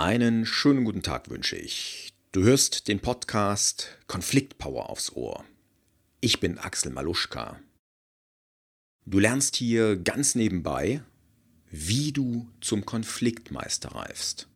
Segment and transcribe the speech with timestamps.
[0.00, 2.12] Einen schönen guten Tag wünsche ich.
[2.30, 5.44] Du hörst den Podcast Konfliktpower aufs Ohr.
[6.20, 7.58] Ich bin Axel Maluschka.
[9.06, 11.02] Du lernst hier ganz nebenbei,
[11.68, 14.48] wie du zum Konfliktmeister reifst.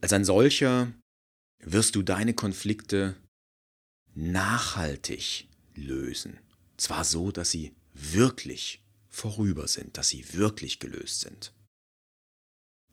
[0.00, 0.92] Als ein solcher
[1.60, 3.14] wirst du deine Konflikte
[4.16, 5.46] nachhaltig
[5.76, 6.40] lösen.
[6.76, 11.53] Zwar so, dass sie wirklich vorüber sind, dass sie wirklich gelöst sind.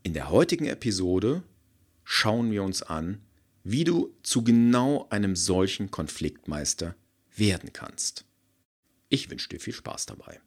[0.04, 1.44] In der heutigen Episode
[2.04, 3.22] schauen wir uns an,
[3.64, 6.96] wie du zu genau einem solchen Konfliktmeister
[7.36, 8.26] werden kannst.
[9.10, 10.40] Ich wünsche dir viel Spaß dabei.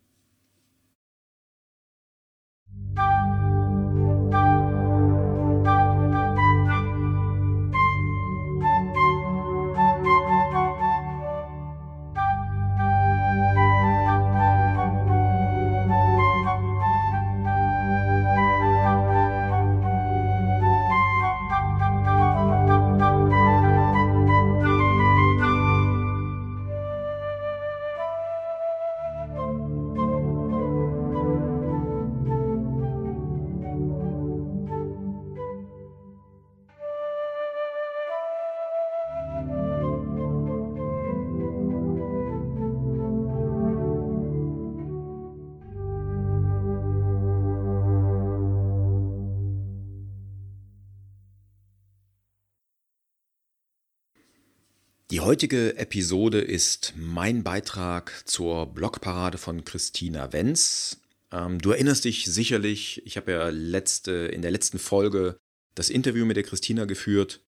[55.25, 61.00] Heutige Episode ist mein Beitrag zur Blogparade von Christina Wenz.
[61.33, 65.39] Ähm, du erinnerst dich sicherlich, ich habe ja letzte, in der letzten Folge
[65.75, 67.41] das Interview mit der Christina geführt.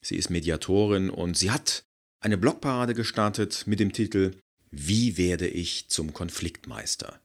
[0.00, 1.84] Sie ist Mediatorin und sie hat
[2.20, 4.36] eine Blogparade gestartet mit dem Titel
[4.70, 7.20] Wie werde ich zum Konfliktmeister?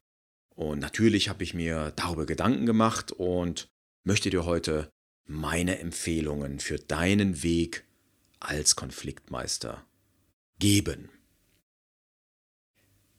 [0.56, 3.68] Und natürlich habe ich mir darüber Gedanken gemacht und
[4.04, 4.90] möchte dir heute
[5.28, 7.84] meine Empfehlungen für deinen Weg
[8.40, 9.86] als Konfliktmeister
[10.60, 11.10] geben.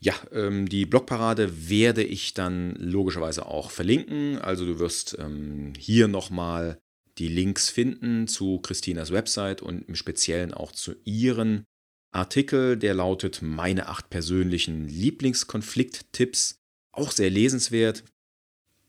[0.03, 4.38] Ja, ähm, die Blogparade werde ich dann logischerweise auch verlinken.
[4.38, 6.78] Also du wirst ähm, hier nochmal
[7.19, 11.64] die Links finden zu Christinas Website und im Speziellen auch zu ihren
[12.12, 16.56] Artikel, der lautet Meine acht persönlichen Lieblingskonflikttipps.
[16.93, 18.04] Auch sehr lesenswert.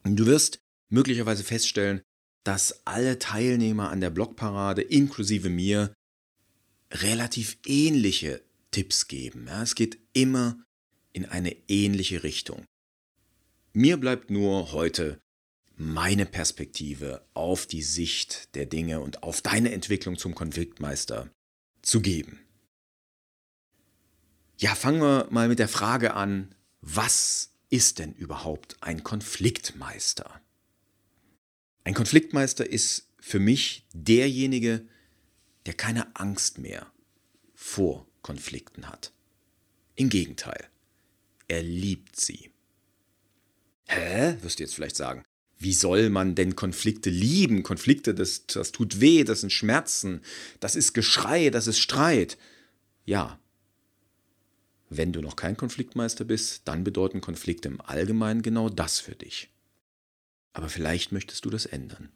[0.04, 0.59] Du wirst
[0.90, 2.02] möglicherweise feststellen,
[2.44, 5.94] dass alle Teilnehmer an der Blogparade, inklusive mir,
[6.92, 9.48] relativ ähnliche Tipps geben.
[9.48, 10.58] Ja, es geht immer
[11.14, 12.66] in eine ähnliche Richtung.
[13.74, 15.20] Mir bleibt nur heute
[15.76, 21.30] meine Perspektive auf die Sicht der Dinge und auf deine Entwicklung zum Konfliktmeister
[21.81, 22.40] zu geben.
[24.58, 30.42] Ja, fangen wir mal mit der Frage an, was ist denn überhaupt ein Konfliktmeister?
[31.84, 34.86] Ein Konfliktmeister ist für mich derjenige,
[35.66, 36.92] der keine Angst mehr
[37.56, 39.12] vor Konflikten hat.
[39.96, 40.69] Im Gegenteil,
[41.50, 42.50] er liebt sie.
[43.90, 44.38] Hä?
[44.42, 45.25] wirst du jetzt vielleicht sagen.
[45.58, 47.62] Wie soll man denn Konflikte lieben?
[47.62, 50.22] Konflikte, das, das tut weh, das sind Schmerzen,
[50.62, 52.38] das ist Geschrei, das ist Streit.
[53.03, 53.38] Ja.
[54.90, 59.50] Wenn du noch kein Konfliktmeister bist, dann bedeuten Konflikte im Allgemeinen genau das für dich.
[60.53, 62.13] Aber vielleicht möchtest du das ändern.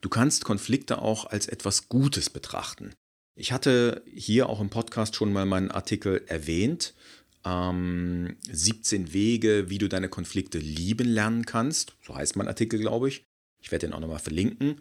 [0.00, 2.94] Du kannst Konflikte auch als etwas Gutes betrachten.
[3.38, 6.94] Ich hatte hier auch im Podcast schon mal meinen Artikel erwähnt.
[7.44, 11.94] Ähm, 17 Wege, wie du deine Konflikte lieben lernen kannst.
[12.04, 13.22] So heißt mein Artikel, glaube ich.
[13.60, 14.78] Ich werde den auch nochmal verlinken.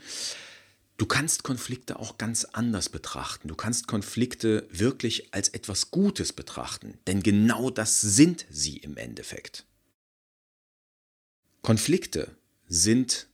[0.98, 3.48] Du kannst Konflikte auch ganz anders betrachten.
[3.48, 6.98] Du kannst Konflikte wirklich als etwas Gutes betrachten.
[7.06, 9.68] Denn genau das sind sie im Endeffekt.
[11.62, 12.36] Konflikte
[12.68, 13.28] sind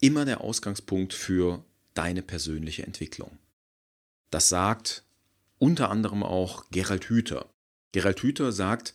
[0.00, 3.38] immer der Ausgangspunkt für deine persönliche Entwicklung.
[4.34, 5.04] Das sagt
[5.60, 7.48] unter anderem auch Gerald Hüther.
[7.92, 8.92] Gerald Hüther sagt,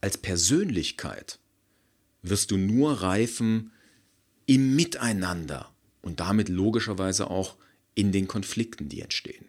[0.00, 1.38] als Persönlichkeit
[2.22, 3.70] wirst du nur reifen
[4.46, 7.54] im Miteinander und damit logischerweise auch
[7.94, 9.46] in den Konflikten, die entstehen.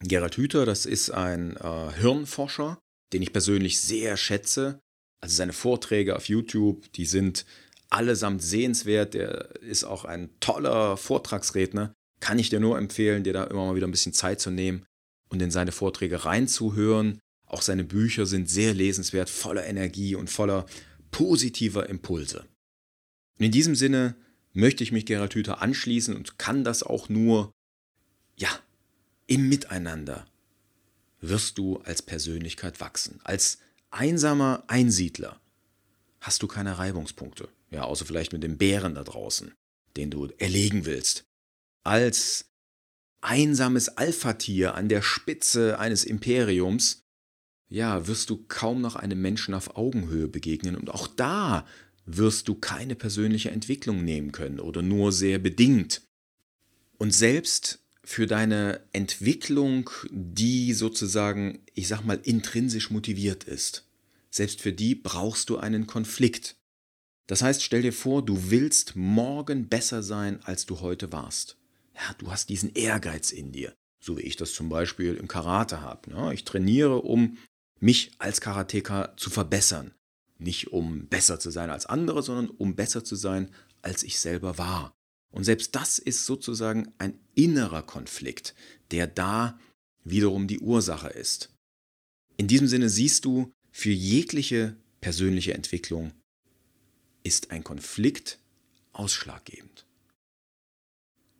[0.00, 2.78] Gerald Hüther, das ist ein äh, Hirnforscher,
[3.12, 4.80] den ich persönlich sehr schätze.
[5.20, 7.44] Also seine Vorträge auf YouTube, die sind
[7.90, 9.12] allesamt sehenswert.
[9.12, 11.92] Der ist auch ein toller Vortragsredner.
[12.20, 14.86] Kann ich dir nur empfehlen, dir da immer mal wieder ein bisschen Zeit zu nehmen
[15.28, 17.18] und in seine Vorträge reinzuhören.
[17.46, 20.66] Auch seine Bücher sind sehr lesenswert, voller Energie und voller
[21.10, 22.46] positiver Impulse.
[23.38, 24.16] Und in diesem Sinne
[24.52, 27.52] möchte ich mich Gerald Hüther anschließen und kann das auch nur,
[28.36, 28.48] ja,
[29.26, 30.26] im Miteinander
[31.20, 33.20] wirst du als Persönlichkeit wachsen.
[33.24, 33.58] Als
[33.90, 35.40] einsamer Einsiedler
[36.20, 37.48] hast du keine Reibungspunkte.
[37.70, 39.52] Ja, außer vielleicht mit dem Bären da draußen,
[39.96, 41.25] den du erlegen willst.
[41.86, 42.46] Als
[43.20, 47.02] einsames Alphatier an der Spitze eines Imperiums,
[47.68, 50.76] ja, wirst du kaum noch einem Menschen auf Augenhöhe begegnen.
[50.76, 51.66] Und auch da
[52.04, 56.02] wirst du keine persönliche Entwicklung nehmen können oder nur sehr bedingt.
[56.98, 63.84] Und selbst für deine Entwicklung, die sozusagen, ich sag mal, intrinsisch motiviert ist,
[64.30, 66.56] selbst für die brauchst du einen Konflikt.
[67.26, 71.56] Das heißt, stell dir vor, du willst morgen besser sein, als du heute warst.
[71.96, 75.80] Ja, du hast diesen Ehrgeiz in dir, so wie ich das zum Beispiel im Karate
[75.80, 76.10] habe.
[76.10, 77.38] Ja, ich trainiere, um
[77.80, 79.94] mich als Karateka zu verbessern.
[80.38, 83.50] Nicht um besser zu sein als andere, sondern um besser zu sein,
[83.80, 84.94] als ich selber war.
[85.32, 88.54] Und selbst das ist sozusagen ein innerer Konflikt,
[88.90, 89.58] der da
[90.04, 91.50] wiederum die Ursache ist.
[92.36, 96.12] In diesem Sinne siehst du, für jegliche persönliche Entwicklung
[97.22, 98.38] ist ein Konflikt
[98.92, 99.85] ausschlaggebend.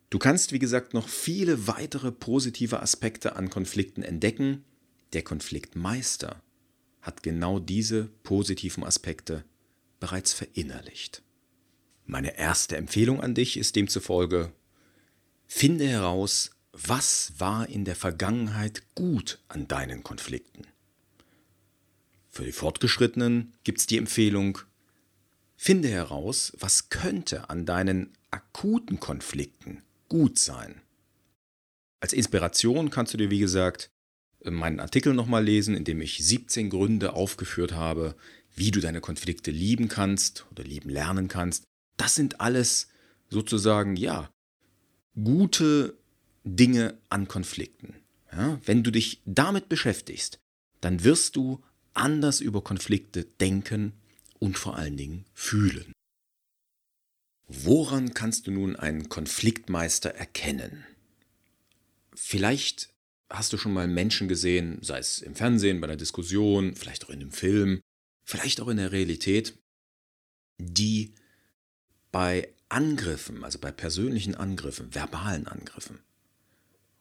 [0.09, 4.63] Du kannst, wie gesagt, noch viele weitere positive Aspekte an Konflikten entdecken.
[5.11, 6.41] Der Konfliktmeister
[7.01, 9.43] hat genau diese positiven Aspekte
[9.99, 11.23] bereits verinnerlicht.
[12.05, 14.53] Meine erste Empfehlung an dich ist demzufolge,
[15.45, 20.67] finde heraus, was war in der Vergangenheit gut an deinen Konflikten.
[22.29, 24.59] Für die Fortgeschrittenen gibt es die Empfehlung,
[25.57, 30.81] finde heraus, was könnte an deinen akuten Konflikten gut sein.
[31.99, 33.89] Als Inspiration kannst du dir, wie gesagt,
[34.43, 38.15] meinen Artikel nochmal lesen, in dem ich 17 Gründe aufgeführt habe,
[38.55, 41.63] wie du deine Konflikte lieben kannst oder lieben lernen kannst.
[41.97, 42.87] Das sind alles
[43.29, 44.29] sozusagen, ja,
[45.15, 45.97] gute
[46.43, 47.95] Dinge an Konflikten.
[48.31, 50.39] Ja, wenn du dich damit beschäftigst,
[50.81, 51.63] dann wirst du
[51.93, 53.93] anders über Konflikte denken
[54.39, 55.93] und vor allen Dingen fühlen.
[57.47, 60.85] Woran kannst du nun einen Konfliktmeister erkennen?
[62.13, 62.89] Vielleicht
[63.29, 67.09] hast du schon mal Menschen gesehen, sei es im Fernsehen, bei einer Diskussion, vielleicht auch
[67.09, 67.81] in einem Film,
[68.25, 69.57] vielleicht auch in der Realität,
[70.57, 71.13] die
[72.11, 75.99] bei Angriffen, also bei persönlichen Angriffen, verbalen Angriffen,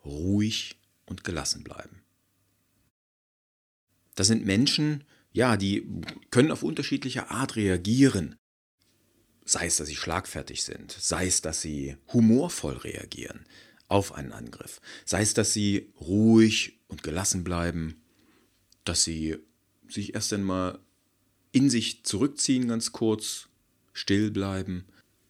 [0.04, 0.76] ruhig
[1.06, 2.02] und gelassen bleiben.
[4.14, 5.86] Das sind Menschen, ja, die
[6.30, 8.36] können auf unterschiedliche Art reagieren.
[9.48, 13.46] Sei es, dass sie schlagfertig sind, sei es, dass sie humorvoll reagieren
[13.86, 18.02] auf einen Angriff, sei es, dass sie ruhig und gelassen bleiben,
[18.84, 19.36] dass sie
[19.88, 20.80] sich erst einmal
[21.52, 23.48] in sich zurückziehen, ganz kurz,
[23.92, 24.84] still bleiben.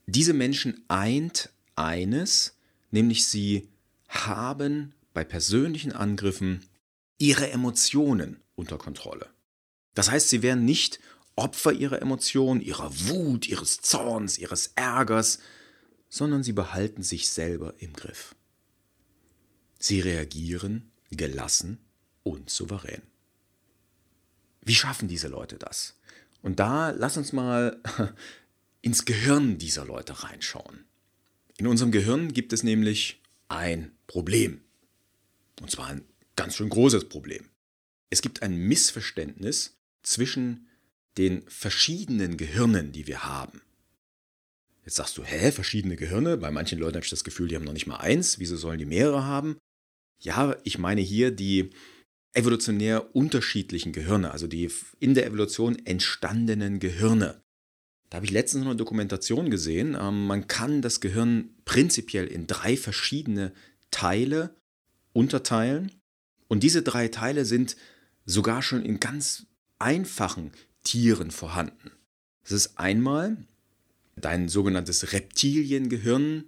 [0.06, 2.56] Diese Menschen eint eines,
[2.90, 3.68] nämlich sie
[4.08, 6.64] haben bei persönlichen Angriffen
[7.18, 9.28] ihre Emotionen unter Kontrolle.
[9.94, 11.00] Das heißt, sie werden nicht
[11.36, 15.38] Opfer ihrer Emotionen, ihrer Wut, ihres Zorns, ihres Ärgers,
[16.08, 18.34] sondern sie behalten sich selber im Griff.
[19.78, 21.78] Sie reagieren gelassen
[22.22, 23.02] und souverän.
[24.62, 25.98] Wie schaffen diese Leute das?
[26.42, 27.80] Und da lass uns mal
[28.82, 30.84] ins Gehirn dieser Leute reinschauen.
[31.58, 34.60] In unserem Gehirn gibt es nämlich ein Problem.
[35.60, 36.04] Und zwar ein
[36.34, 37.48] ganz schön großes Problem.
[38.10, 40.68] Es gibt ein Missverständnis zwischen
[41.18, 43.62] den verschiedenen Gehirnen, die wir haben.
[44.84, 46.36] Jetzt sagst du, hä, verschiedene Gehirne?
[46.36, 48.38] Bei manchen Leuten habe ich das Gefühl, die haben noch nicht mal eins.
[48.38, 49.58] Wieso sollen die mehrere haben?
[50.20, 51.70] Ja, ich meine hier die
[52.32, 57.42] evolutionär unterschiedlichen Gehirne, also die in der Evolution entstandenen Gehirne.
[58.10, 59.96] Da habe ich letztens noch eine Dokumentation gesehen.
[60.00, 63.52] Ähm, man kann das Gehirn prinzipiell in drei verschiedene
[63.90, 64.54] Teile
[65.12, 65.90] unterteilen.
[66.46, 67.76] Und diese drei Teile sind
[68.24, 69.46] sogar schon in ganz
[69.78, 70.52] einfachen
[70.86, 71.90] Tieren vorhanden.
[72.44, 73.36] Das ist einmal
[74.14, 76.44] dein sogenanntes Reptiliengehirn,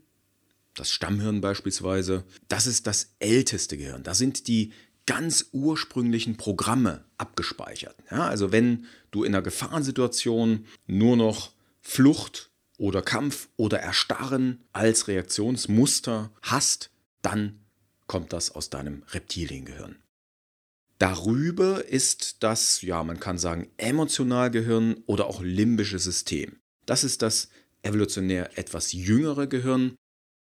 [0.75, 2.25] das Stammhirn beispielsweise.
[2.47, 4.05] Das ist das älteste Gehirn.
[4.05, 4.73] Da sind die
[5.07, 7.97] ganz ursprünglichen Programme abgespeichert.
[8.13, 15.09] Ja, also wenn du in einer Gefahrensituation nur noch Flucht oder Kampf oder Erstarren als
[15.09, 16.91] Reaktionsmuster hast,
[17.23, 17.59] dann
[18.07, 19.97] kommt das aus deinem Reptiliengehirn.
[20.99, 26.59] Darüber ist das, ja, man kann sagen, Emotionalgehirn oder auch limbische System.
[26.87, 27.51] Das ist das
[27.83, 29.95] evolutionär etwas jüngere Gehirn.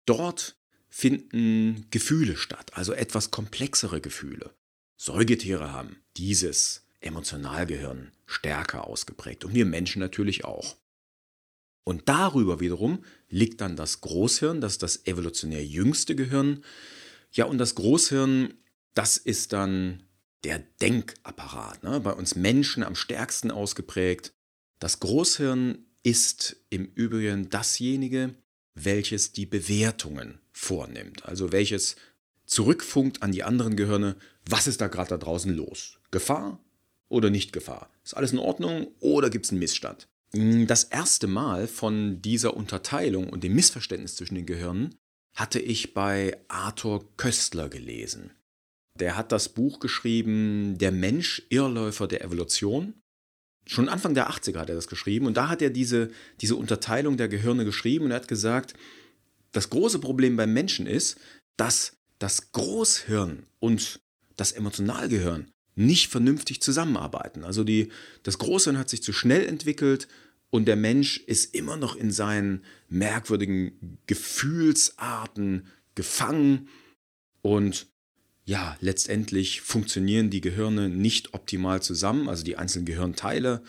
[0.05, 0.55] Dort
[0.87, 4.53] finden Gefühle statt, also etwas komplexere Gefühle.
[4.97, 10.77] Säugetiere haben dieses Emotionalgehirn stärker ausgeprägt und wir Menschen natürlich auch.
[11.83, 16.63] Und darüber wiederum liegt dann das Großhirn, das ist das evolutionär jüngste Gehirn.
[17.31, 18.53] Ja, und das Großhirn,
[18.93, 20.03] das ist dann
[20.45, 21.99] der Denkapparat, ne?
[21.99, 24.31] bei uns Menschen am stärksten ausgeprägt.
[24.79, 28.35] Das Großhirn ist im Übrigen dasjenige,
[28.75, 31.95] welches die Bewertungen vornimmt, also welches
[32.45, 35.97] zurückfunkt an die anderen Gehirne, was ist da gerade da draußen los?
[36.11, 36.63] Gefahr
[37.09, 37.89] oder nicht Gefahr?
[38.03, 40.07] Ist alles in Ordnung oder gibt es einen Missstand?
[40.31, 44.93] Das erste Mal von dieser Unterteilung und dem Missverständnis zwischen den Gehirnen
[45.33, 48.31] hatte ich bei Arthur Köstler gelesen.
[48.99, 52.93] Der hat das Buch geschrieben Der Mensch, Irrläufer der Evolution.
[53.67, 57.17] Schon Anfang der 80er hat er das geschrieben und da hat er diese, diese Unterteilung
[57.17, 58.75] der Gehirne geschrieben und er hat gesagt,
[59.51, 61.17] das große Problem beim Menschen ist,
[61.57, 63.99] dass das Großhirn und
[64.35, 67.43] das Emotionalgehirn nicht vernünftig zusammenarbeiten.
[67.43, 67.91] Also die,
[68.23, 70.07] das Großhirn hat sich zu schnell entwickelt
[70.49, 76.69] und der Mensch ist immer noch in seinen merkwürdigen Gefühlsarten gefangen
[77.41, 77.87] und
[78.45, 83.63] ja, letztendlich funktionieren die Gehirne nicht optimal zusammen, also die einzelnen Gehirnteile.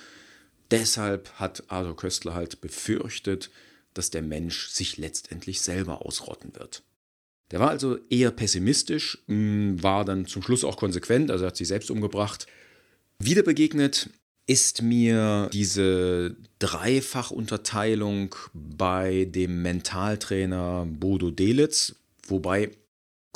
[0.71, 3.51] Deshalb hat Arthur Köstler halt befürchtet,
[3.95, 6.83] dass der Mensch sich letztendlich selber ausrotten wird.
[7.51, 11.69] Der war also eher pessimistisch, mm, war dann zum Schluss auch konsequent, also hat sich
[11.69, 12.47] selbst umgebracht.
[13.19, 14.11] Wieder begegnet
[14.47, 21.95] ist mir diese Dreifachunterteilung bei dem Mentaltrainer Bodo Delitz,
[22.27, 22.73] wobei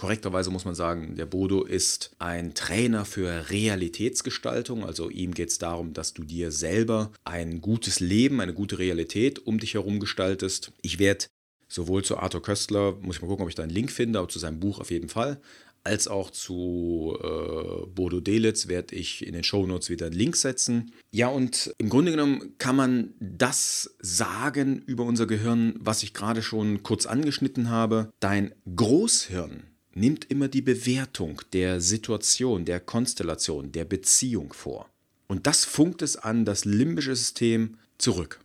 [0.01, 5.59] korrekterweise muss man sagen, der Bodo ist ein Trainer für Realitätsgestaltung, also ihm geht es
[5.59, 10.73] darum, dass du dir selber ein gutes Leben, eine gute Realität um dich herum gestaltest.
[10.81, 11.27] Ich werde
[11.69, 14.31] sowohl zu Arthur Köstler, muss ich mal gucken, ob ich da einen Link finde, aber
[14.31, 15.39] zu seinem Buch auf jeden Fall,
[15.85, 20.93] als auch zu äh, Bodo Delitz werde ich in den Shownotes wieder einen Link setzen.
[21.11, 26.43] Ja, und im Grunde genommen kann man das sagen über unser Gehirn, was ich gerade
[26.43, 28.11] schon kurz angeschnitten habe.
[28.21, 34.89] Dein Großhirn nimmt immer die Bewertung der Situation, der Konstellation, der Beziehung vor.
[35.27, 38.41] Und das funkt es an das limbische System zurück,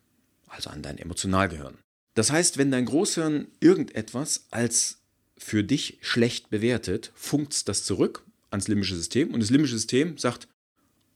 [0.48, 1.78] also an dein Emotionalgehirn.
[2.14, 5.00] Das heißt, wenn dein Großhirn irgendetwas als
[5.38, 10.48] für dich schlecht bewertet, funkt das zurück ans limbische System und das limbische System sagt,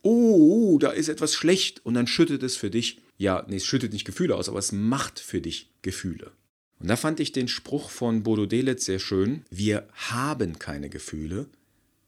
[0.02, 3.94] oh, da ist etwas schlecht und dann schüttet es für dich, ja, nee, es schüttet
[3.94, 6.32] nicht Gefühle aus, aber es macht für dich Gefühle.
[6.80, 11.48] Und da fand ich den Spruch von Bodo Delet sehr schön, wir haben keine Gefühle,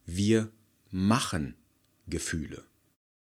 [0.06, 0.50] wir
[0.90, 1.54] machen
[2.06, 2.64] Gefühle.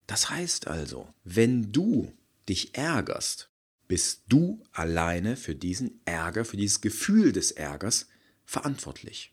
[0.07, 2.13] Das heißt also, wenn du
[2.49, 3.51] dich ärgerst,
[3.87, 8.09] bist du alleine für diesen Ärger, für dieses Gefühl des Ärgers
[8.45, 9.33] verantwortlich.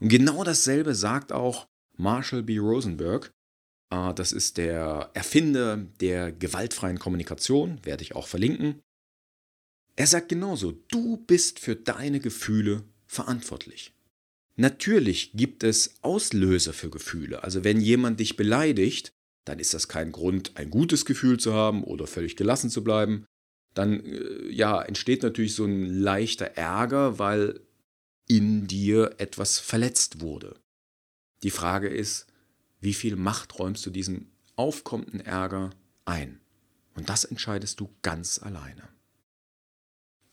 [0.00, 2.58] Und genau dasselbe sagt auch Marshall B.
[2.58, 3.30] Rosenberg.
[3.90, 8.82] Ah, das ist der Erfinder der gewaltfreien Kommunikation, werde ich auch verlinken.
[9.96, 13.92] Er sagt genauso, du bist für deine Gefühle verantwortlich.
[14.56, 17.42] Natürlich gibt es Auslöser für Gefühle.
[17.42, 19.12] Also wenn jemand dich beleidigt,
[19.44, 23.26] dann ist das kein Grund, ein gutes Gefühl zu haben oder völlig gelassen zu bleiben.
[23.74, 27.60] Dann äh, ja, entsteht natürlich so ein leichter Ärger, weil
[28.28, 30.54] in dir etwas verletzt wurde.
[31.42, 32.26] Die Frage ist,
[32.80, 35.70] wie viel Macht räumst du diesem aufkommenden Ärger
[36.04, 36.40] ein?
[36.94, 38.88] Und das entscheidest du ganz alleine.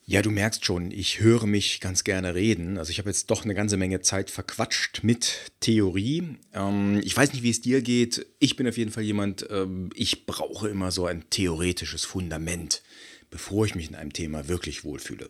[0.09, 2.79] Ja, du merkst schon, ich höre mich ganz gerne reden.
[2.79, 6.35] Also ich habe jetzt doch eine ganze Menge Zeit verquatscht mit Theorie.
[6.51, 8.25] Ähm, ich weiß nicht, wie es dir geht.
[8.39, 12.81] Ich bin auf jeden Fall jemand, ähm, ich brauche immer so ein theoretisches Fundament,
[13.29, 15.27] bevor ich mich in einem Thema wirklich wohlfühle.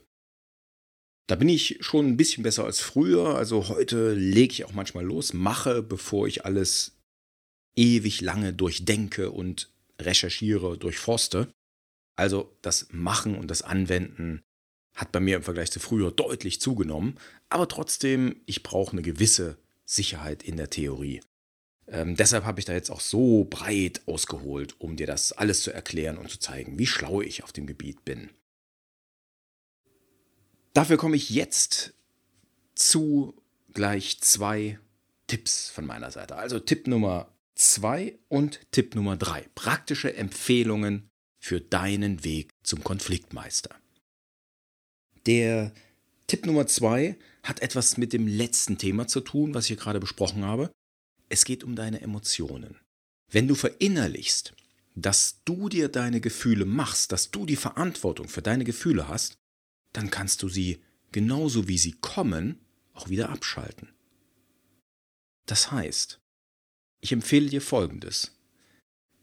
[1.28, 3.36] Da bin ich schon ein bisschen besser als früher.
[3.36, 7.02] Also heute lege ich auch manchmal los, mache, bevor ich alles
[7.76, 11.52] ewig lange durchdenke und recherchiere, durchforste.
[12.16, 14.42] Also das Machen und das Anwenden
[14.94, 17.18] hat bei mir im Vergleich zu früher deutlich zugenommen.
[17.50, 21.22] Aber trotzdem, ich brauche eine gewisse Sicherheit in der Theorie.
[21.88, 25.72] Ähm, deshalb habe ich da jetzt auch so breit ausgeholt, um dir das alles zu
[25.72, 28.30] erklären und zu zeigen, wie schlau ich auf dem Gebiet bin.
[30.74, 31.94] Dafür komme ich jetzt
[32.76, 33.34] zu
[33.74, 34.80] gleich zwei
[35.28, 36.36] Tipps von meiner Seite.
[36.36, 39.48] Also Tipp Nummer zwei und Tipp Nummer drei.
[39.56, 43.76] Praktische Empfehlungen für deinen Weg zum Konfliktmeister.
[45.26, 45.74] Der
[46.28, 50.46] Tipp Nummer zwei hat etwas mit dem letzten Thema zu tun, was ich gerade besprochen
[50.46, 50.72] habe.
[51.30, 52.78] Es geht um deine Emotionen.
[53.32, 54.54] Wenn du verinnerlichst,
[54.96, 59.36] dass du dir deine Gefühle machst, dass du die Verantwortung für deine Gefühle hast,
[59.94, 62.60] dann kannst du sie genauso wie sie kommen
[62.94, 63.90] auch wieder abschalten.
[65.46, 66.20] Das heißt,
[67.02, 68.38] ich empfehle dir Folgendes.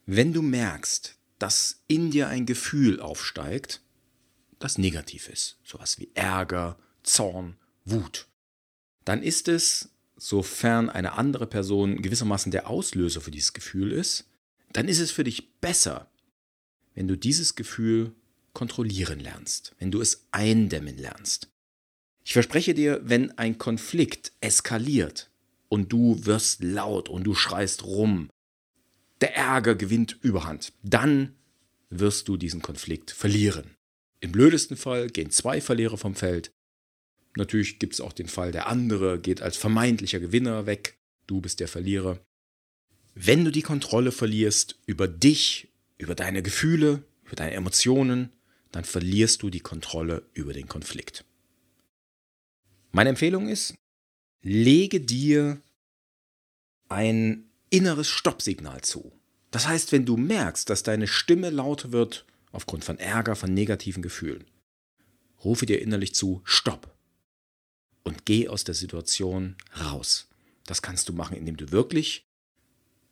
[0.06, 3.82] Wenn du merkst, dass in dir ein Gefühl aufsteigt,
[4.58, 8.26] das negativ ist, sowas wie Ärger, Zorn, Wut,
[9.04, 14.24] dann ist es, sofern eine andere Person gewissermaßen der Auslöser für dieses Gefühl ist,
[14.72, 16.10] dann ist es für dich besser,
[16.94, 18.14] wenn du dieses Gefühl
[18.52, 21.50] kontrollieren lernst, wenn du es eindämmen lernst.
[22.24, 25.30] Ich verspreche dir, wenn ein Konflikt eskaliert
[25.68, 28.30] und du wirst laut und du schreist rum,
[29.20, 31.36] der Ärger gewinnt überhand, dann
[31.90, 33.75] wirst du diesen Konflikt verlieren.
[34.26, 36.50] Im blödesten Fall gehen zwei Verlierer vom Feld.
[37.36, 41.60] Natürlich gibt es auch den Fall, der andere geht als vermeintlicher Gewinner weg, du bist
[41.60, 42.18] der Verlierer.
[43.14, 48.32] Wenn du die Kontrolle verlierst über dich, über deine Gefühle, über deine Emotionen,
[48.72, 51.24] dann verlierst du die Kontrolle über den Konflikt.
[52.90, 53.76] Meine Empfehlung ist,
[54.42, 55.62] lege dir
[56.88, 59.12] ein inneres Stoppsignal zu.
[59.52, 62.26] Das heißt, wenn du merkst, dass deine Stimme lauter wird
[62.56, 64.44] aufgrund von Ärger, von negativen Gefühlen,
[65.44, 66.96] rufe dir innerlich zu, stopp.
[68.02, 70.28] Und geh aus der Situation raus.
[70.64, 72.26] Das kannst du machen, indem du wirklich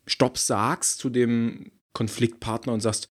[0.07, 3.07] Stopp sagst zu dem Konfliktpartner und sagst,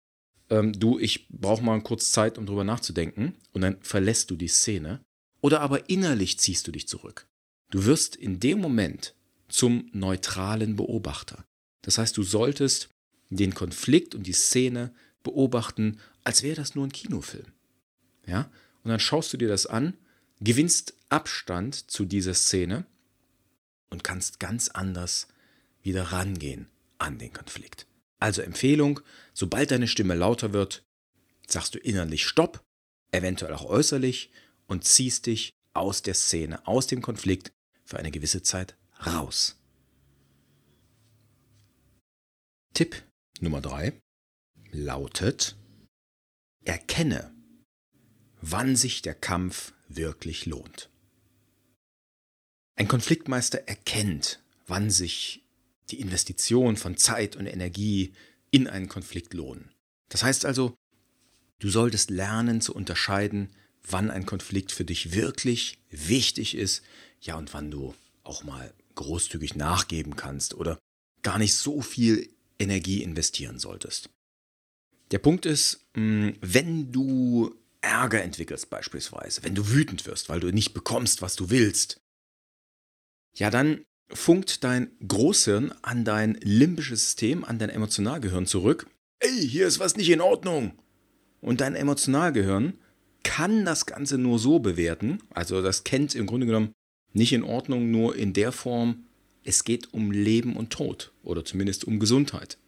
[0.51, 4.49] ähm, du, ich brauche mal kurz Zeit, um drüber nachzudenken, und dann verlässt du die
[4.49, 5.01] Szene.
[5.41, 7.27] Oder aber innerlich ziehst du dich zurück.
[7.71, 9.15] Du wirst in dem Moment
[9.49, 11.45] zum neutralen Beobachter.
[11.83, 12.91] Das heißt, du solltest
[13.31, 17.53] den Konflikt und die Szene beobachten, als wäre das nur ein Kinofilm.
[18.27, 18.51] Ja?
[18.83, 19.97] Und dann schaust du dir das an,
[20.41, 22.87] gewinnst Abstand zu dieser Szene
[23.91, 25.29] und kannst ganz anders
[25.83, 27.87] wieder rangehen an den Konflikt.
[28.19, 29.01] Also Empfehlung,
[29.35, 30.85] sobald deine Stimme lauter wird,
[31.47, 32.65] sagst du innerlich Stopp,
[33.11, 34.31] eventuell auch äußerlich,
[34.67, 37.53] und ziehst dich aus der Szene, aus dem Konflikt
[37.85, 39.57] für eine gewisse Zeit raus.
[42.75, 43.03] Tipp
[43.41, 44.01] Nummer 3
[44.71, 45.57] lautet,
[46.65, 47.33] erkenne,
[48.41, 50.91] wann sich der Kampf wirklich lohnt.
[52.77, 55.45] Ein Konfliktmeister erkennt, wann sich
[55.91, 58.15] die Investition von Zeit und Energie
[58.51, 59.71] in einen Konflikt lohnen.
[60.09, 60.75] Das heißt also,
[61.59, 63.51] du solltest lernen zu unterscheiden,
[63.83, 66.83] wann ein Konflikt für dich wirklich wichtig ist,
[67.21, 70.79] ja, und wann du auch mal großzügig nachgeben kannst oder
[71.23, 74.09] gar nicht so viel Energie investieren solltest.
[75.13, 80.51] Der Punkt ist, hm, wenn du Ärger entwickelst beispielsweise, wenn du wütend wirst, weil du
[80.51, 82.01] nicht bekommst, was du willst,
[83.35, 88.87] ja, dann funkt dein Großhirn an dein limbisches System, an dein Emotionalgehirn zurück.
[89.21, 90.79] Ey, hier ist was nicht in Ordnung.
[91.41, 92.79] Und dein Emotionalgehirn
[93.23, 96.73] kann das Ganze nur so bewerten, also das kennt im Grunde genommen
[97.13, 99.05] nicht in Ordnung, nur in der Form,
[99.45, 102.59] es geht um Leben und Tod oder zumindest um Gesundheit.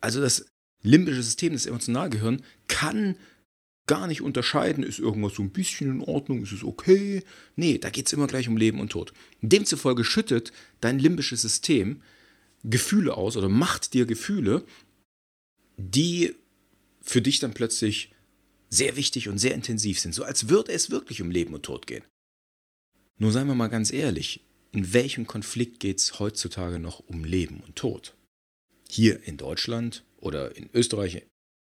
[0.00, 0.46] Also das
[0.84, 3.16] limbische System, das Emotionalgehirn, kann
[3.86, 7.22] gar nicht unterscheiden, ist irgendwas so ein bisschen in Ordnung, ist es okay?
[7.56, 9.12] Nee, da geht es immer gleich um Leben und Tod.
[9.42, 12.00] Demzufolge schüttet dein limbisches System
[12.62, 14.64] Gefühle aus oder macht dir Gefühle,
[15.76, 16.34] die
[17.02, 18.12] für dich dann plötzlich
[18.70, 21.86] sehr wichtig und sehr intensiv sind, so als würde es wirklich um Leben und Tod
[21.86, 22.04] gehen.
[23.18, 24.40] Nur seien wir mal ganz ehrlich,
[24.72, 28.16] in welchem Konflikt geht es heutzutage noch um Leben und Tod?
[28.88, 31.22] Hier in Deutschland oder in Österreich,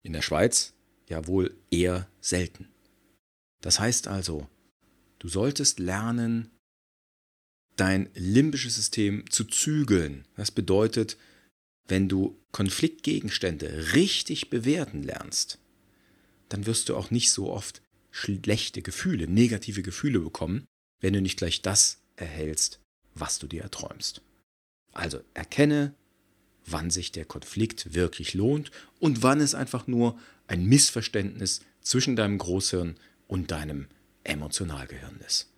[0.03, 0.73] in der Schweiz
[1.09, 2.67] ja wohl eher selten.
[3.61, 4.47] Das heißt also,
[5.19, 6.51] du solltest lernen,
[7.75, 10.25] dein limbisches System zu zügeln.
[10.35, 11.17] Das bedeutet,
[11.87, 15.59] wenn du Konfliktgegenstände richtig bewerten lernst,
[16.49, 17.81] dann wirst du auch nicht so oft
[18.11, 20.65] schlechte Gefühle, negative Gefühle bekommen,
[21.01, 22.79] wenn du nicht gleich das erhältst,
[23.13, 24.21] was du dir erträumst.
[24.93, 25.93] Also erkenne,
[26.67, 32.37] wann sich der Konflikt wirklich lohnt und wann es einfach nur ein Missverständnis zwischen deinem
[32.37, 32.95] Großhirn
[33.27, 33.87] und deinem
[34.23, 35.49] Emotionalgehirn ist.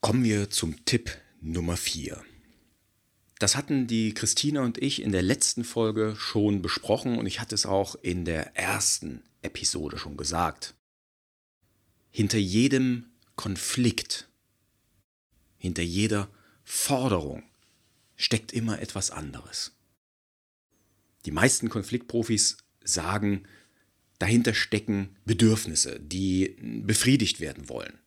[0.00, 2.22] Kommen wir zum Tipp Nummer 4.
[3.38, 7.54] Das hatten die Christina und ich in der letzten Folge schon besprochen und ich hatte
[7.54, 10.74] es auch in der ersten Episode schon gesagt.
[12.10, 13.06] Hinter jedem
[13.36, 14.28] Konflikt,
[15.56, 16.28] hinter jeder
[16.64, 17.49] Forderung
[18.20, 19.72] steckt immer etwas anderes.
[21.24, 23.44] Die meisten Konfliktprofis sagen,
[24.18, 27.98] dahinter stecken Bedürfnisse, die befriedigt werden wollen.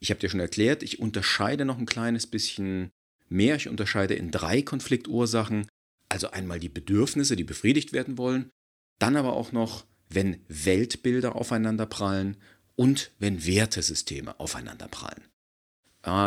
[0.00, 2.90] Ich habe dir schon erklärt, ich unterscheide noch ein kleines bisschen
[3.28, 3.56] mehr.
[3.56, 5.66] Ich unterscheide in drei Konfliktursachen.
[6.08, 8.50] Also einmal die Bedürfnisse, die befriedigt werden wollen,
[8.98, 12.36] dann aber auch noch, wenn Weltbilder aufeinander prallen
[12.76, 15.22] und wenn Wertesysteme aufeinander prallen.
[15.22, 15.37] Ah,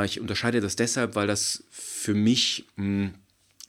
[0.05, 3.15] ich unterscheide das deshalb, weil das für mich hm,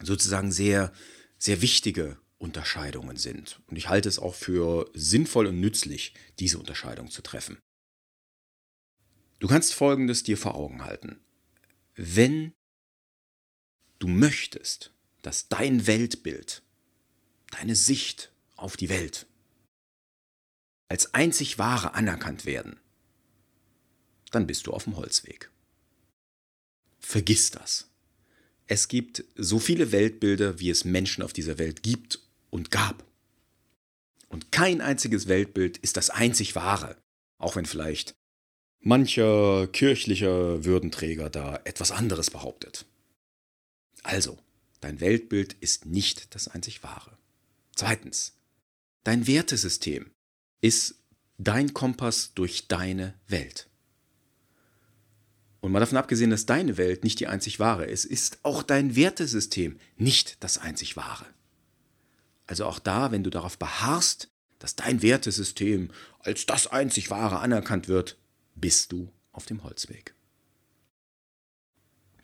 [0.03, 0.93] sozusagen sehr,
[1.39, 3.61] sehr wichtige Unterscheidungen sind.
[3.69, 7.59] Und ich halte es auch für sinnvoll und nützlich, diese Unterscheidung zu treffen.
[9.39, 11.21] Du kannst Folgendes dir vor Augen halten.
[11.95, 12.53] Wenn
[13.99, 16.63] du möchtest, dass dein Weltbild,
[17.53, 19.27] deine Sicht auf die Welt
[20.89, 22.79] als einzig wahre anerkannt werden,
[24.31, 25.52] dann bist du auf dem Holzweg.
[27.03, 27.89] Vergiss das.
[28.67, 33.05] Es gibt so viele Weltbilder, wie es Menschen auf dieser Welt gibt und gab.
[34.29, 36.97] Und kein einziges Weltbild ist das einzig wahre,
[37.37, 38.15] auch wenn vielleicht
[38.81, 42.87] mancher kirchlicher Würdenträger da etwas anderes behauptet.
[44.03, 44.39] Also,
[44.81, 47.19] dein Weltbild ist nicht das einzig wahre.
[47.77, 48.33] Zweitens,
[49.05, 50.11] dein Wertesystem
[50.61, 50.95] ist
[51.37, 53.69] dein Kompass durch deine Welt.
[55.63, 58.97] Und mal davon abgesehen, dass deine Welt nicht die einzig wahre ist, ist auch dein
[58.97, 61.25] Wertesystem nicht das einzig wahre.
[62.49, 67.87] Also auch da, wenn du darauf beharrst, dass dein Wertesystem als das einzig wahre anerkannt
[67.87, 68.19] wird,
[68.57, 70.15] bist du auf dem Holzweg.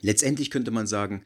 [0.01, 1.23] Letztendlich könnte man sagen,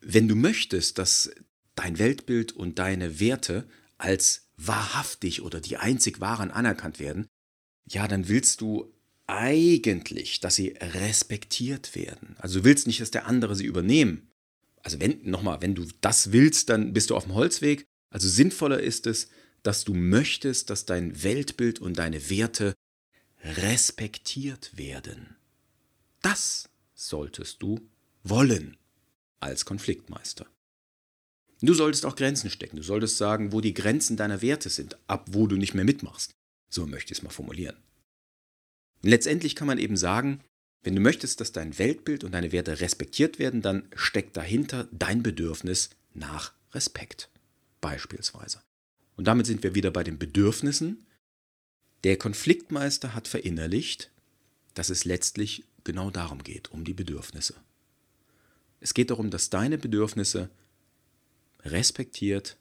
[0.00, 1.30] wenn du möchtest, dass
[1.76, 3.68] dein Weltbild und deine Werte
[3.98, 7.28] als wahrhaftig oder die einzig wahren anerkannt werden,
[7.86, 8.92] ja, dann willst du
[9.26, 12.36] eigentlich, dass sie respektiert werden.
[12.38, 14.28] Also du willst nicht, dass der andere sie übernehmen.
[14.82, 17.84] Also wenn, nochmal, wenn du das willst, dann bist du auf dem Holzweg.
[18.10, 19.28] Also sinnvoller ist es,
[19.62, 22.74] dass du möchtest, dass dein Weltbild und deine Werte
[23.44, 25.36] respektiert werden.
[26.20, 27.80] Das solltest du
[28.22, 28.76] wollen
[29.40, 30.46] als Konfliktmeister.
[31.60, 32.76] Du solltest auch Grenzen stecken.
[32.76, 36.32] Du solltest sagen, wo die Grenzen deiner Werte sind, ab wo du nicht mehr mitmachst.
[36.68, 37.76] So möchte ich es mal formulieren.
[39.02, 40.40] Letztendlich kann man eben sagen,
[40.82, 45.22] wenn du möchtest, dass dein Weltbild und deine Werte respektiert werden, dann steckt dahinter dein
[45.22, 47.28] Bedürfnis nach Respekt.
[47.80, 48.62] Beispielsweise.
[49.16, 51.06] Und damit sind wir wieder bei den Bedürfnissen.
[52.04, 54.10] Der Konfliktmeister hat verinnerlicht,
[54.74, 57.54] dass es letztlich genau darum geht, um die Bedürfnisse.
[58.80, 60.50] Es geht darum, dass deine Bedürfnisse
[61.64, 62.56] respektiert,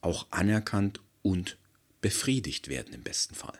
[0.00, 1.58] auch anerkannt und
[2.00, 3.58] befriedigt werden im besten Fall.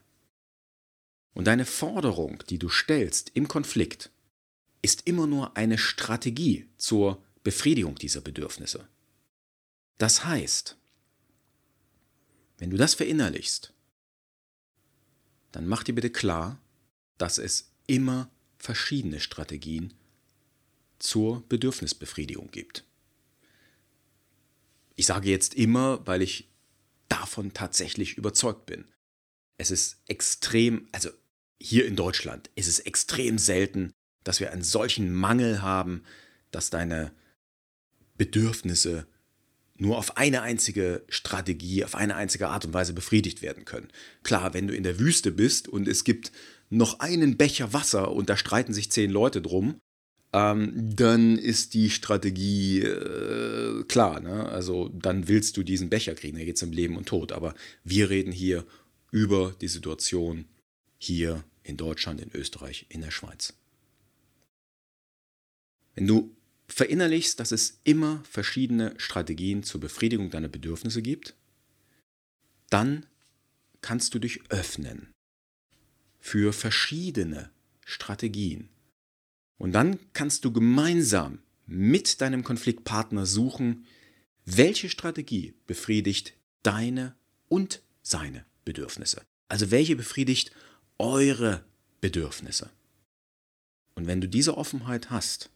[1.34, 4.10] Und deine Forderung, die du stellst im Konflikt,
[4.82, 8.88] ist immer nur eine Strategie zur Befriedigung dieser Bedürfnisse.
[9.98, 10.76] Das heißt,
[12.58, 13.72] wenn du das verinnerlichst,
[15.52, 16.60] dann mach dir bitte klar,
[17.18, 19.94] dass es immer verschiedene Strategien
[20.98, 22.84] zur Bedürfnisbefriedigung gibt.
[24.96, 26.50] Ich sage jetzt immer, weil ich
[27.08, 28.84] davon tatsächlich überzeugt bin.
[29.56, 31.10] Es ist extrem, also
[31.60, 33.92] hier in Deutschland ist es extrem selten,
[34.24, 36.02] dass wir einen solchen Mangel haben,
[36.50, 37.12] dass deine
[38.16, 39.06] Bedürfnisse
[39.76, 43.88] nur auf eine einzige Strategie, auf eine einzige Art und Weise befriedigt werden können.
[44.22, 46.32] Klar, wenn du in der Wüste bist und es gibt
[46.68, 49.80] noch einen Becher Wasser und da streiten sich zehn Leute drum,
[50.32, 54.20] ähm, dann ist die Strategie äh, klar.
[54.20, 54.48] Ne?
[54.48, 57.32] Also dann willst du diesen Becher kriegen, da geht es um Leben und Tod.
[57.32, 58.64] Aber wir reden hier
[59.10, 60.44] über die Situation
[60.98, 63.54] hier in Deutschland, in Österreich, in der Schweiz.
[65.94, 66.36] Wenn du
[66.68, 71.34] verinnerlichst, dass es immer verschiedene Strategien zur Befriedigung deiner Bedürfnisse gibt,
[72.68, 73.06] dann
[73.80, 75.08] kannst du dich öffnen
[76.18, 77.50] für verschiedene
[77.84, 78.68] Strategien.
[79.58, 83.86] Und dann kannst du gemeinsam mit deinem Konfliktpartner suchen,
[84.44, 87.14] welche Strategie befriedigt deine
[87.48, 89.22] und seine Bedürfnisse.
[89.48, 90.52] Also welche befriedigt
[91.00, 91.64] eure
[92.00, 92.70] Bedürfnisse.
[93.94, 95.50] Und wenn du diese Offenheit hast,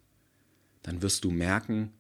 [0.83, 1.93] dann wirst du merken,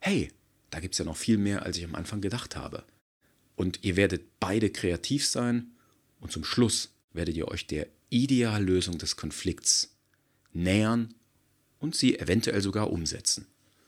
[0.00, 0.30] hey,
[0.70, 2.84] da gibt es ja noch viel mehr, als ich am Anfang gedacht habe.
[3.56, 5.72] Und ihr werdet beide kreativ sein
[6.20, 9.96] und zum Schluss werdet ihr euch der Ideallösung des Konflikts
[10.52, 11.14] nähern
[11.78, 13.46] und sie eventuell sogar umsetzen.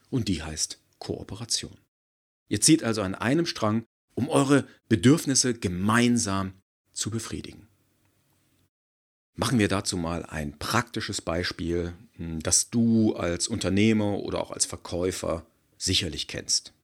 [0.08, 1.76] Und die heißt Kooperation.
[2.48, 6.54] Ihr zieht also an einem Strang, um eure Bedürfnisse gemeinsam
[6.92, 7.69] zu befriedigen.
[9.40, 14.66] Machen wir dazu mal ein praktisches Beispiel, hm, das du als Unternehmer oder auch als
[14.66, 15.46] Verkäufer
[15.78, 16.74] sicherlich kennst.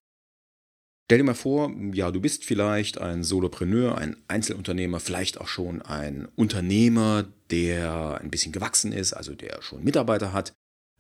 [1.05, 5.83] Stell dir mal vor, ja, du bist vielleicht ein Solopreneur, ein Einzelunternehmer, vielleicht auch schon
[5.83, 10.55] ein Unternehmer, der ein bisschen gewachsen ist, also der schon Mitarbeiter hat,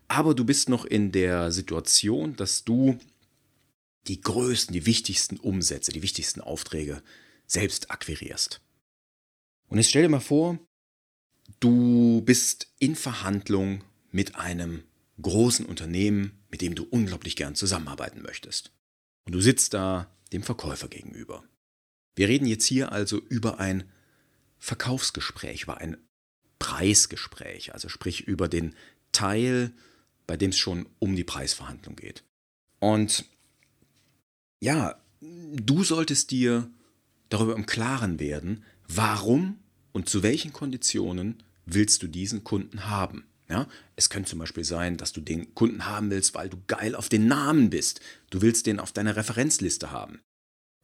[0.08, 2.98] aber du bist noch in der Situation, dass du
[4.08, 7.02] die größten, die wichtigsten Umsätze, die wichtigsten Aufträge
[7.46, 8.60] selbst akquirierst.
[9.68, 10.58] Und jetzt stell dir mal vor,
[11.60, 14.84] du bist in Verhandlung mit einem
[15.20, 18.72] großen Unternehmen, mit dem du unglaublich gern zusammenarbeiten möchtest.
[19.24, 21.44] Und du sitzt da dem Verkäufer gegenüber.
[22.14, 23.84] Wir reden jetzt hier also über ein
[24.58, 25.96] Verkaufsgespräch, über ein
[26.58, 28.74] Preisgespräch, also sprich über den
[29.12, 29.72] Teil,
[30.26, 32.24] bei dem es schon um die Preisverhandlung geht.
[32.80, 33.26] Und
[34.60, 36.70] ja, du solltest dir
[37.28, 39.58] darüber im Klaren werden, warum
[39.92, 43.26] und zu welchen Konditionen willst du diesen Kunden haben?
[43.48, 46.96] Ja, es könnte zum Beispiel sein, dass du den Kunden haben willst, weil du geil
[46.96, 48.00] auf den Namen bist.
[48.30, 50.20] Du willst den auf deiner Referenzliste haben.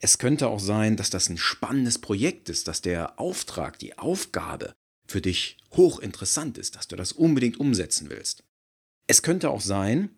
[0.00, 4.72] Es könnte auch sein, dass das ein spannendes Projekt ist, dass der Auftrag, die Aufgabe
[5.08, 8.44] für dich hochinteressant ist, dass du das unbedingt umsetzen willst.
[9.08, 10.16] Es könnte auch sein,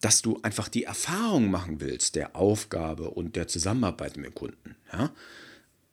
[0.00, 4.76] dass du einfach die Erfahrung machen willst der Aufgabe und der Zusammenarbeit mit dem Kunden.
[4.92, 5.14] Ja?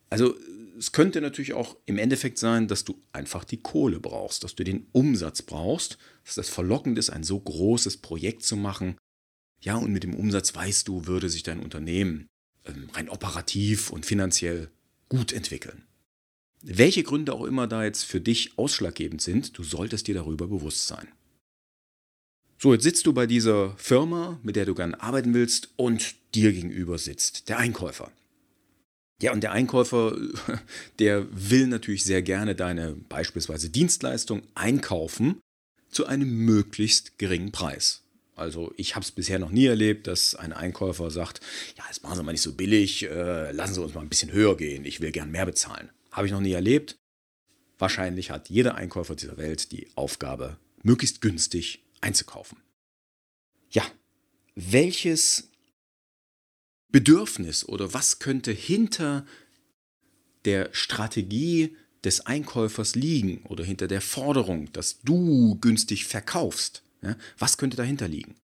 [0.09, 0.35] Also
[0.81, 4.63] es könnte natürlich auch im Endeffekt sein, dass du einfach die Kohle brauchst, dass du
[4.63, 8.97] den Umsatz brauchst, dass das verlockend ist, ein so großes Projekt zu machen.
[9.59, 12.25] Ja, und mit dem Umsatz weißt du, würde sich dein Unternehmen
[12.65, 14.71] ähm, rein operativ und finanziell
[15.07, 15.83] gut entwickeln.
[16.63, 20.87] Welche Gründe auch immer da jetzt für dich ausschlaggebend sind, du solltest dir darüber bewusst
[20.87, 21.07] sein.
[22.57, 26.51] So, jetzt sitzt du bei dieser Firma, mit der du gerne arbeiten willst, und dir
[26.51, 28.11] gegenüber sitzt der Einkäufer.
[29.21, 30.17] Ja, und der Einkäufer,
[30.99, 35.39] der will natürlich sehr gerne deine beispielsweise Dienstleistung einkaufen
[35.89, 38.01] zu einem möglichst geringen Preis.
[38.35, 41.41] Also ich habe es bisher noch nie erlebt, dass ein Einkäufer sagt,
[41.77, 44.31] ja, jetzt machen Sie mal nicht so billig, äh, lassen Sie uns mal ein bisschen
[44.31, 45.91] höher gehen, ich will gern mehr bezahlen.
[46.11, 46.95] Habe ich noch nie erlebt.
[47.77, 52.57] Wahrscheinlich hat jeder Einkäufer dieser Welt die Aufgabe, möglichst günstig einzukaufen.
[53.69, 53.83] Ja,
[54.55, 55.50] welches
[56.91, 59.25] Bedürfnis oder was könnte hinter
[60.45, 66.83] der Strategie des Einkäufers liegen oder hinter der Forderung, dass du günstig verkaufst?
[67.01, 68.35] Ja, was könnte dahinter liegen?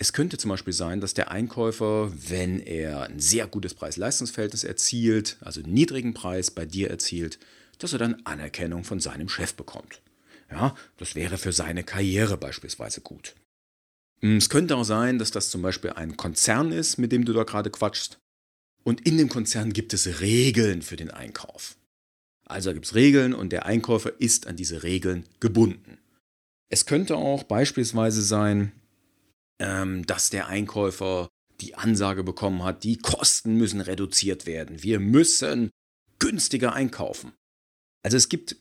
[0.00, 5.38] Es könnte zum Beispiel sein, dass der Einkäufer, wenn er ein sehr gutes Preis-Leistungs-Verhältnis erzielt,
[5.40, 7.40] also einen niedrigen Preis bei dir erzielt,
[7.78, 10.00] dass er dann Anerkennung von seinem Chef bekommt.
[10.50, 13.34] Ja, das wäre für seine Karriere beispielsweise gut.
[14.20, 17.32] Hm, es könnte auch sein, dass das zum Beispiel ein Konzern ist, mit dem du
[17.32, 18.18] da gerade quatschst.
[18.84, 21.76] Und in dem Konzern gibt es Regeln für den Einkauf.
[22.46, 25.98] Also gibt es Regeln und der Einkäufer ist an diese Regeln gebunden.
[26.70, 28.72] Es könnte auch beispielsweise sein,
[29.58, 31.28] ähm, dass der Einkäufer
[31.60, 34.82] die Ansage bekommen hat, die Kosten müssen reduziert werden.
[34.82, 35.70] Wir müssen
[36.18, 37.32] günstiger einkaufen.
[38.02, 38.56] Also es gibt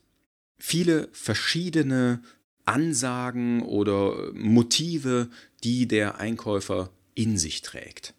[0.59, 2.21] viele verschiedene
[2.67, 5.30] Ansagen oder Motive,
[5.63, 8.13] die der Einkäufer in sich trägt.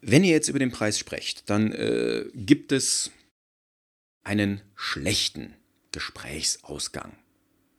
[0.00, 3.10] Wenn ihr jetzt über den Preis sprecht, dann äh, gibt es
[4.22, 5.54] einen schlechten
[5.92, 7.16] Gesprächsausgang.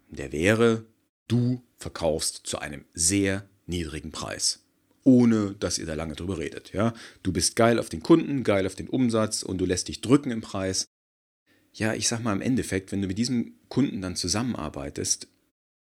[0.10, 0.86] Der wäre,
[1.28, 4.64] du verkaufst zu einem sehr niedrigen Preis,
[5.04, 6.72] ohne dass ihr da lange drüber redet.
[6.74, 6.94] Ja?
[7.24, 10.32] Du bist geil auf den Kunden, geil auf den Umsatz und du lässt dich drücken
[10.32, 10.86] im Preis
[11.78, 15.28] ja, ich sag mal im Endeffekt, wenn du mit diesem Kunden dann zusammenarbeitest,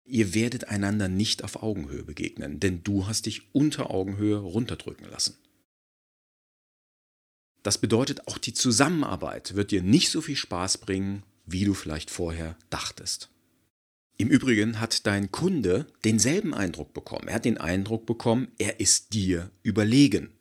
[0.05, 5.37] ihr werdet einander nicht auf Augenhöhe begegnen, denn du hast dich unter Augenhöhe runterdrücken lassen.
[7.63, 12.11] Das bedeutet, auch die Zusammenarbeit wird dir nicht so viel Spaß bringen, wie du vielleicht
[12.11, 13.29] vorher dachtest.
[14.17, 17.29] Im Übrigen hat dein Kunde denselben Eindruck bekommen.
[17.29, 20.33] Er hat den Eindruck bekommen, er ist dir überlegen.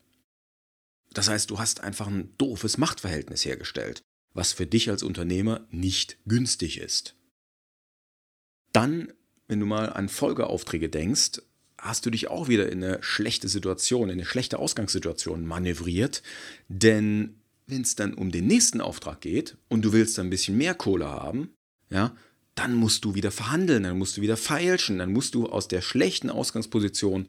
[1.13, 4.01] Das heißt, du hast einfach ein doofes Machtverhältnis hergestellt
[4.33, 7.15] was für dich als Unternehmer nicht günstig ist.
[8.71, 9.11] Dann,
[9.47, 11.41] wenn du mal an Folgeaufträge denkst,
[11.77, 16.21] hast du dich auch wieder in eine schlechte Situation, in eine schlechte Ausgangssituation manövriert,
[16.67, 20.57] denn wenn es dann um den nächsten Auftrag geht und du willst dann ein bisschen
[20.57, 21.53] mehr Kohle haben,
[21.89, 22.15] ja,
[22.55, 25.81] dann musst du wieder verhandeln, dann musst du wieder feilschen, dann musst du aus der
[25.81, 27.27] schlechten Ausgangsposition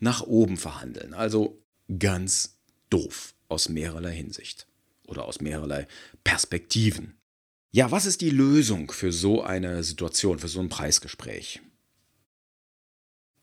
[0.00, 1.14] nach oben verhandeln.
[1.14, 1.62] Also
[1.98, 2.58] ganz
[2.90, 4.66] doof aus mehrerlei Hinsicht
[5.06, 5.86] oder aus mehrerlei
[6.22, 7.14] Perspektiven.
[7.72, 11.60] Ja, was ist die Lösung für so eine Situation, für so ein Preisgespräch?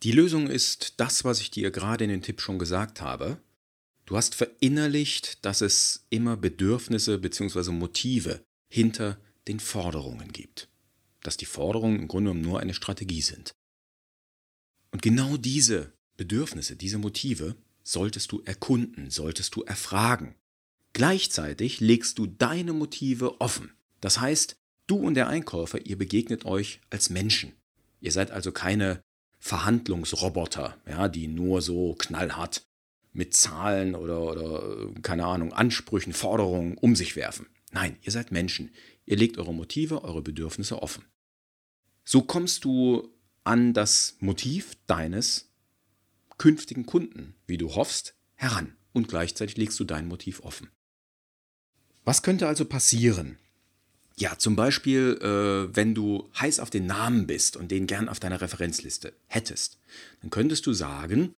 [0.03, 3.41] Die Lösung ist das, was ich dir gerade in den Tipp schon gesagt habe.
[4.05, 7.71] Du hast verinnerlicht, dass es immer Bedürfnisse bzw.
[7.71, 10.69] Motive hinter den Forderungen gibt.
[11.21, 13.51] Dass die Forderungen im Grunde genommen nur eine Strategie sind.
[14.91, 20.35] Und genau diese Bedürfnisse, diese Motive solltest du erkunden, solltest du erfragen.
[20.93, 23.71] Gleichzeitig legst du deine Motive offen.
[24.01, 24.55] Das heißt,
[24.87, 27.53] du und der Einkäufer, ihr begegnet euch als Menschen.
[28.01, 29.01] Ihr seid also keine
[29.39, 32.63] Verhandlungsroboter, ja, die nur so knallhart
[33.13, 37.47] mit Zahlen oder, oder, keine Ahnung, Ansprüchen, Forderungen um sich werfen.
[37.71, 38.71] Nein, ihr seid Menschen.
[39.05, 41.05] Ihr legt eure Motive, eure Bedürfnisse offen.
[42.03, 43.09] So kommst du
[43.43, 45.49] an das Motiv deines
[46.37, 50.69] künftigen Kunden, wie du hoffst, heran und gleichzeitig legst du dein Motiv offen.
[52.03, 53.37] Was könnte also passieren?
[54.17, 58.19] Ja, zum Beispiel, äh, wenn du heiß auf den Namen bist und den gern auf
[58.19, 59.79] deiner Referenzliste hättest,
[60.21, 61.33] dann könntest du sagen,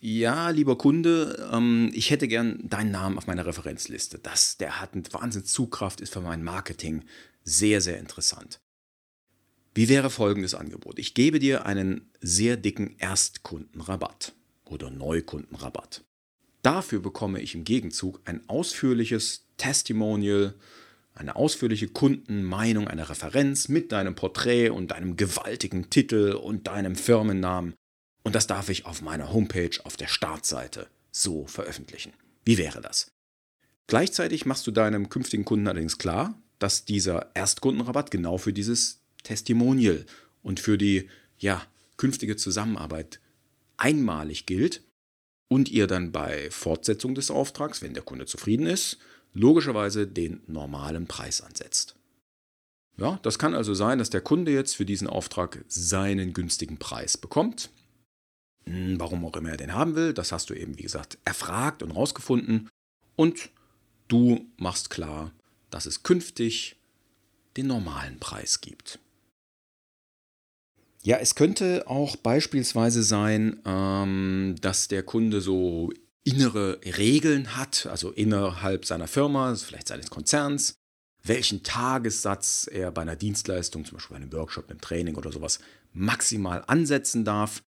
[0.00, 4.18] ja, lieber Kunde, ähm, ich hätte gern deinen Namen auf meiner Referenzliste.
[4.18, 7.04] Das, der hat eine Wahnsinnszugkraft, ist für mein Marketing
[7.42, 8.60] sehr, sehr interessant.
[9.74, 10.98] Wie wäre folgendes Angebot?
[10.98, 14.34] Ich gebe dir einen sehr dicken Erstkundenrabatt
[14.66, 16.04] oder Neukundenrabatt.
[16.64, 20.54] Dafür bekomme ich im Gegenzug ein ausführliches Testimonial,
[21.14, 27.74] eine ausführliche Kundenmeinung, eine Referenz mit deinem Porträt und deinem gewaltigen Titel und deinem Firmennamen.
[28.22, 32.14] Und das darf ich auf meiner Homepage auf der Startseite so veröffentlichen.
[32.46, 33.08] Wie wäre das?
[33.86, 40.06] Gleichzeitig machst du deinem künftigen Kunden allerdings klar, dass dieser Erstkundenrabatt genau für dieses Testimonial
[40.42, 41.62] und für die ja,
[41.98, 43.20] künftige Zusammenarbeit
[43.76, 44.82] einmalig gilt
[45.48, 48.98] und ihr dann bei Fortsetzung des Auftrags, wenn der Kunde zufrieden ist,
[49.32, 51.96] logischerweise den normalen Preis ansetzt.
[52.96, 57.16] Ja, das kann also sein, dass der Kunde jetzt für diesen Auftrag seinen günstigen Preis
[57.16, 57.70] bekommt.
[58.66, 61.82] Hm, warum auch immer er den haben will, das hast du eben, wie gesagt, erfragt
[61.82, 62.70] und rausgefunden.
[63.16, 63.50] Und
[64.08, 65.32] du machst klar,
[65.70, 66.76] dass es künftig
[67.56, 69.00] den normalen Preis gibt.
[71.04, 75.92] Ja, es könnte auch beispielsweise sein, ähm, dass der Kunde so
[76.24, 80.76] innere Regeln hat, also innerhalb seiner Firma, vielleicht seines Konzerns,
[81.22, 85.58] welchen Tagessatz er bei einer Dienstleistung, zum Beispiel bei einem Workshop, einem Training oder sowas,
[85.92, 87.62] maximal ansetzen darf.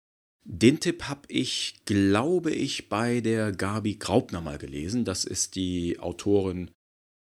[0.45, 5.05] Den Tipp habe ich, glaube ich, bei der Gabi Graubner mal gelesen.
[5.05, 6.71] Das ist die Autorin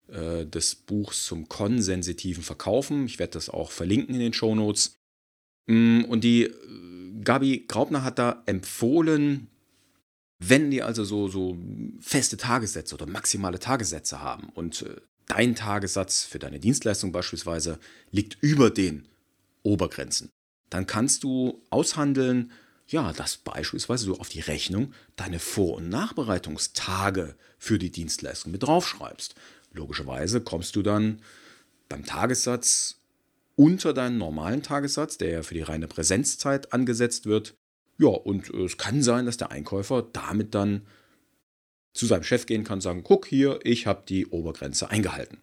[0.07, 3.05] äh, des Buchs zum konsensitiven Verkaufen.
[3.05, 4.95] Ich werde das auch verlinken in den Show Notes.
[4.95, 5.00] Mm,
[5.67, 6.51] und die äh,
[7.23, 9.47] Gabi Graubner hat da empfohlen,
[10.39, 11.57] wenn die also so, so
[11.99, 14.95] feste Tagessätze oder maximale Tagessätze haben und äh,
[15.27, 19.07] dein Tagessatz für deine Dienstleistung beispielsweise liegt über den
[19.63, 20.29] Obergrenzen,
[20.69, 22.51] dann kannst du aushandeln,
[22.87, 28.63] ja, dass beispielsweise du auf die Rechnung deine Vor- und Nachbereitungstage für die Dienstleistung mit
[28.63, 29.35] draufschreibst.
[29.73, 31.21] Logischerweise kommst du dann
[31.87, 33.00] beim Tagessatz
[33.61, 37.53] unter deinen normalen Tagessatz, der ja für die reine Präsenzzeit angesetzt wird,
[37.99, 40.87] ja, und äh, es kann sein, dass der Einkäufer damit dann
[41.93, 45.37] zu seinem Chef gehen kann und sagen, guck hier, ich habe die Obergrenze eingehalten.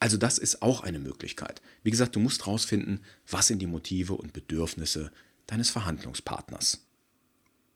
[0.00, 1.62] Also das ist auch eine Möglichkeit.
[1.84, 5.12] Wie gesagt, du musst herausfinden, was sind die Motive und Bedürfnisse
[5.46, 6.84] deines Verhandlungspartners.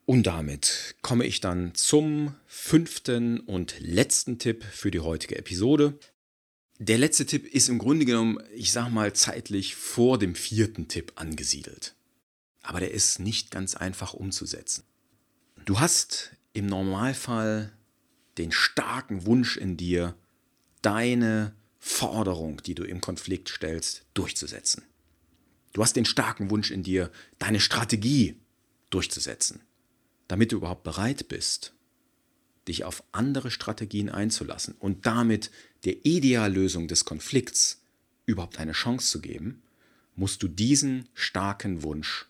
[0.04, 5.96] Und damit komme ich dann zum fünften und letzten Tipp für die heutige Episode.
[6.80, 11.12] Der letzte Tipp ist im Grunde genommen, ich sage mal, zeitlich vor dem vierten Tipp
[11.14, 11.94] angesiedelt
[12.62, 14.84] aber der ist nicht ganz einfach umzusetzen.
[15.64, 17.72] Du hast im Normalfall
[18.38, 20.14] den starken Wunsch in dir,
[20.82, 24.84] deine Forderung, die du im Konflikt stellst, durchzusetzen.
[25.72, 28.36] Du hast den starken Wunsch in dir, deine Strategie
[28.90, 29.60] durchzusetzen,
[30.28, 31.74] damit du überhaupt bereit bist,
[32.68, 35.50] dich auf andere Strategien einzulassen und damit
[35.84, 37.82] der Ideallösung des Konflikts
[38.26, 39.62] überhaupt eine Chance zu geben,
[40.14, 42.26] musst du diesen starken Wunsch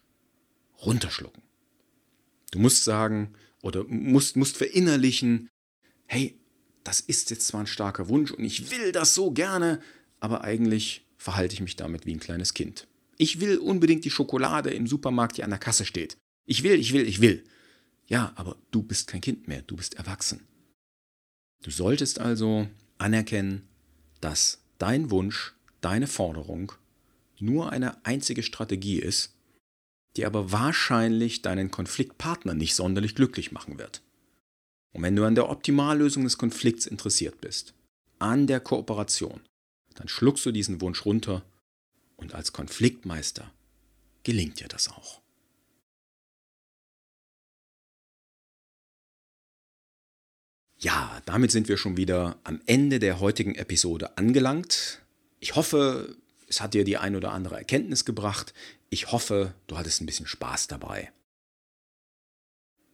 [0.85, 1.43] runterschlucken.
[2.53, 5.49] Du musst sagen oder musst, musst verinnerlichen,
[6.07, 6.38] hey,
[6.85, 9.81] das ist jetzt zwar ein starker Wunsch und ich will das so gerne,
[10.21, 12.87] aber eigentlich verhalte ich mich damit wie ein kleines Kind.
[13.19, 16.16] Ich will unbedingt die Schokolade im Supermarkt, die an der Kasse steht.
[16.47, 17.45] Ich will, ich will, ich will.
[18.11, 20.46] Ja, aber du bist kein Kind mehr, du bist erwachsen.
[21.62, 22.68] Du solltest also
[22.99, 23.68] anerkennen,
[24.20, 26.73] dass dein Wunsch, deine Forderung
[27.38, 29.33] nur eine einzige Strategie ist,
[30.16, 34.03] die aber wahrscheinlich deinen Konfliktpartner nicht sonderlich glücklich machen wird.
[34.92, 37.75] Und wenn du an der Optimallösung des Konflikts interessiert bist,
[38.18, 39.40] an der Kooperation,
[39.94, 41.44] dann schluckst du diesen Wunsch runter
[42.16, 43.53] und als Konfliktmeister
[44.25, 45.19] gelingt dir das auch.
[50.83, 55.03] Ja, damit sind wir schon wieder am Ende der heutigen Episode angelangt.
[55.38, 56.16] Ich hoffe,
[56.49, 58.55] es hat dir die ein oder andere Erkenntnis gebracht.
[58.88, 61.12] Ich hoffe, du hattest ein bisschen Spaß dabei.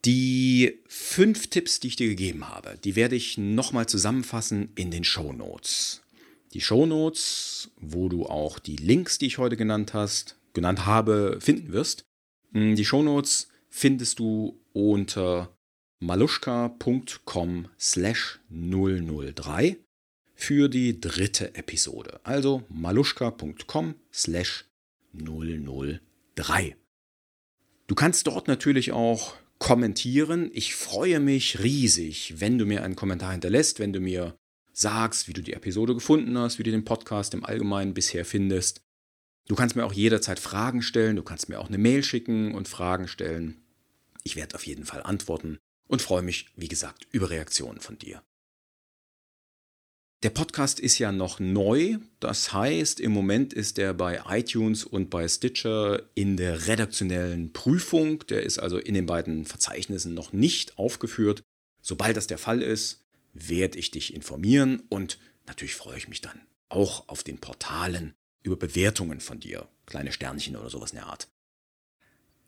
[0.05, 5.05] Die fünf Tipps, die ich dir gegeben habe, die werde ich nochmal zusammenfassen in den
[5.05, 6.03] Show Notes.
[6.55, 11.39] Die Show Notes, wo du auch die Links, die ich heute genannt hast, genannt habe,
[11.41, 12.05] finden wirst.
[12.53, 15.56] Hm, die Show Notes findest du unter
[16.07, 19.77] maluschka.com slash 003
[20.37, 22.21] für die dritte Episode.
[22.23, 24.67] Also maluschka.com slash
[25.13, 26.77] 003.
[27.89, 30.51] Du kannst dort natürlich auch kommentieren.
[30.53, 34.37] Ich freue mich riesig, wenn du mir einen Kommentar hinterlässt, wenn du mir
[34.73, 38.81] sagst, wie du die Episode gefunden hast, wie du den Podcast im Allgemeinen bisher findest.
[39.49, 42.69] Du kannst mir auch jederzeit Fragen stellen, du kannst mir auch eine Mail schicken und
[42.69, 43.57] Fragen stellen.
[44.23, 45.59] Ich werde auf jeden Fall antworten
[45.89, 48.23] und freue mich, wie gesagt, über Reaktionen von dir.
[50.23, 55.11] Der Podcast ist ja noch neu, das heißt, im Moment ist er bei iTunes und
[55.11, 58.27] bei Stitcher in der redaktionellen Prüfung.
[58.27, 61.43] Der ist also in den beiden Verzeichnissen noch nicht aufgeführt.
[61.83, 66.41] Sobald das der Fall ist, werde ich dich informieren und natürlich freue ich mich dann
[66.71, 71.29] auch auf den Portalen über Bewertungen von dir, kleine Sternchen oder sowas in der Art.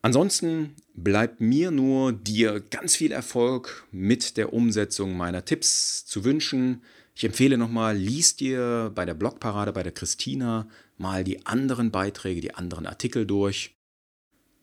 [0.03, 6.83] Ansonsten bleibt mir nur dir ganz viel Erfolg mit der Umsetzung meiner Tipps zu wünschen.
[7.15, 12.41] Ich empfehle nochmal, lies dir bei der Blogparade bei der Christina mal die anderen Beiträge,
[12.41, 13.77] die anderen Artikel durch.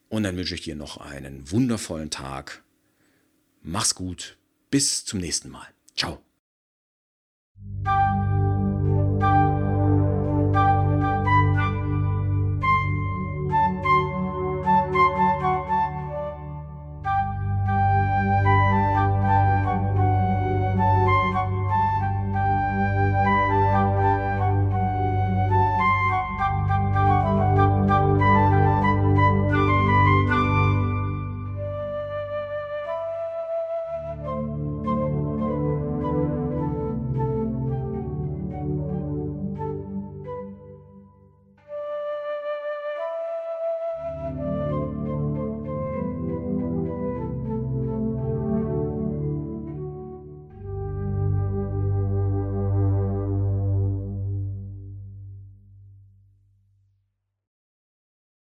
[0.07, 2.63] Und dann wünsche ich dir noch einen wundervollen Tag.
[3.61, 4.37] Mach's gut.
[4.69, 5.67] Bis zum nächsten Mal.
[5.95, 6.21] Ciao.